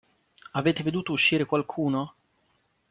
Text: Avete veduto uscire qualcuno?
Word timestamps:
Avete 0.53 0.81
veduto 0.81 1.11
uscire 1.11 1.45
qualcuno? 1.45 2.15